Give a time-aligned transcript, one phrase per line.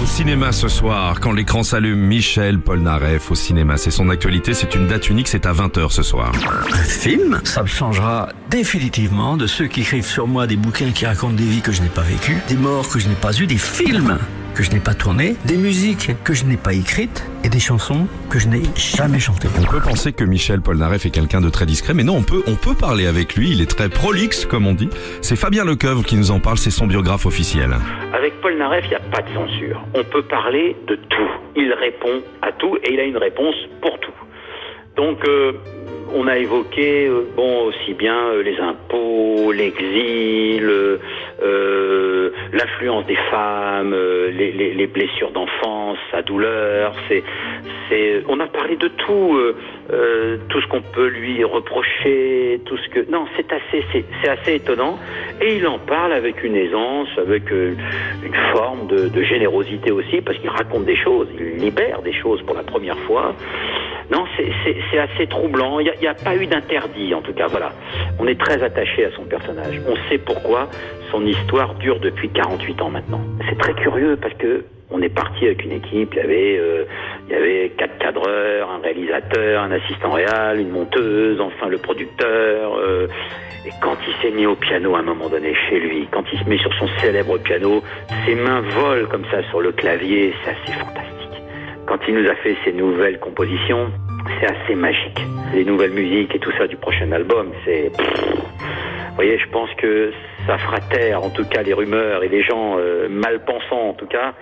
[0.00, 3.76] Au cinéma ce soir, quand l'écran s'allume, Michel Polnareff au cinéma.
[3.76, 6.32] C'est son actualité, c'est une date unique, c'est à 20h ce soir.
[6.86, 11.34] film, ça me changera définitivement de ceux qui écrivent sur moi des bouquins qui racontent
[11.34, 13.58] des vies que je n'ai pas vécues, des morts que je n'ai pas eues, des
[13.58, 14.18] films
[14.54, 18.06] que je n'ai pas tournés, des musiques que je n'ai pas écrites et des chansons
[18.30, 19.48] que je n'ai jamais chantées.
[19.58, 22.42] On peut penser que Michel Polnareff est quelqu'un de très discret, mais non, on peut,
[22.46, 24.88] on peut parler avec lui, il est très prolixe comme on dit.
[25.22, 27.70] C'est Fabien Lecoeuvre qui nous en parle, c'est son biographe officiel.
[28.12, 29.84] Avec Paul Naref, il n'y a pas de censure.
[29.94, 31.30] On peut parler de tout.
[31.56, 34.12] Il répond à tout et il a une réponse pour tout.
[34.96, 35.52] Donc, euh,
[36.14, 40.70] on a évoqué, euh, bon, aussi bien euh, les impôts, l'exil,
[42.54, 46.94] l'influence des femmes, euh, les, les- les blessures d'enfance, sa douleur.
[47.08, 47.22] C'est,
[47.88, 49.56] c'est, on a parlé de tout, euh,
[49.92, 53.10] euh, tout ce qu'on peut lui reprocher, tout ce que.
[53.10, 54.98] Non, c'est assez, c'est, c'est assez étonnant.
[55.42, 57.74] Et il en parle avec une aisance, avec euh,
[58.24, 62.40] une forme de, de générosité aussi, parce qu'il raconte des choses, il libère des choses
[62.42, 63.34] pour la première fois.
[64.10, 65.80] Non, c'est- assez troublant.
[65.80, 67.46] Il n'y a, pas eu d'interdit, en tout cas.
[67.48, 67.72] Voilà.
[68.18, 69.80] On est très attaché à son personnage.
[69.88, 70.68] On sait pourquoi
[71.10, 73.20] son histoire dure depuis 48 ans maintenant.
[73.48, 76.10] C'est très curieux parce que on est parti avec une équipe.
[76.14, 76.84] Il y avait, euh,
[77.28, 82.76] il y avait quatre cadreurs, un réalisateur, un assistant réal, une monteuse, enfin le producteur.
[82.78, 83.08] euh,
[83.66, 86.38] et quand il s'est mis au piano à un moment donné chez lui, quand il
[86.38, 87.82] se met sur son célèbre piano,
[88.26, 90.34] ses mains volent comme ça sur le clavier.
[90.44, 91.03] C'est assez fantastique.
[91.94, 93.88] Quand il nous a fait ses nouvelles compositions,
[94.40, 95.20] c'est assez magique.
[95.54, 97.92] Les nouvelles musiques et tout ça du prochain album, c'est...
[97.94, 100.10] Vous voyez, je pense que
[100.44, 103.92] ça fera taire, en tout cas, les rumeurs et les gens euh, mal pensants, en
[103.92, 104.34] tout cas,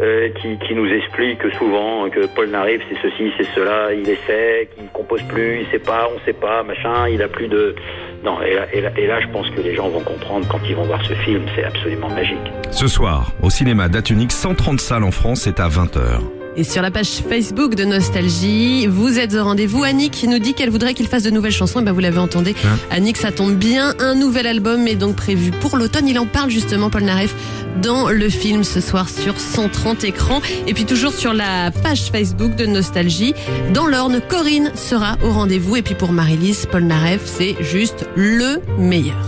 [0.00, 4.88] euh, qui, nous expliquent souvent que Paul Narif, c'est ceci, c'est cela, il essaie, qu'il
[4.88, 7.76] compose plus, il sait pas, on sait pas, machin, il a plus de...
[8.24, 10.86] Non, et là, et là, je pense que les gens vont comprendre quand ils vont
[10.86, 12.50] voir ce film, c'est absolument magique.
[12.72, 16.39] Ce soir, au cinéma, date unique, 130 salles en France, c'est à 20h.
[16.56, 19.84] Et sur la page Facebook de Nostalgie, vous êtes au rendez-vous.
[19.84, 21.80] Annick nous dit qu'elle voudrait qu'il fasse de nouvelles chansons.
[21.80, 22.50] Et ben vous l'avez entendu.
[22.64, 23.94] Hein Annick, ça tombe bien.
[24.00, 26.08] Un nouvel album est donc prévu pour l'automne.
[26.08, 27.34] Il en parle justement, Paul Naref,
[27.80, 30.40] dans le film ce soir sur 130 écrans.
[30.66, 33.34] Et puis toujours sur la page Facebook de Nostalgie.
[33.72, 35.76] Dans l'Orne, Corinne sera au rendez-vous.
[35.76, 39.24] Et puis pour Marie-Lise, Paul Naref, c'est juste le meilleur.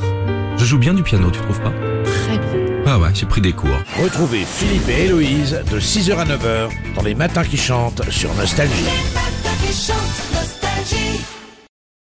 [0.58, 1.72] Je joue bien du piano, tu trouves pas?
[2.94, 3.70] Ah ouais, j'ai pris des cours.
[4.02, 8.84] Retrouvez Philippe et Héloïse de 6h à 9h dans les matins qui chantent sur Nostalgie.